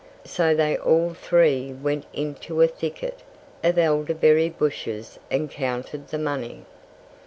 So 0.25 0.55
they 0.55 0.75
all 0.79 1.13
three 1.13 1.73
went 1.73 2.05
into 2.11 2.63
a 2.63 2.67
thicket 2.67 3.19
of 3.63 3.77
elderberry 3.77 4.49
bushes 4.49 5.19
and 5.29 5.47
counted 5.47 6.07
the 6.07 6.17
money. 6.17 6.65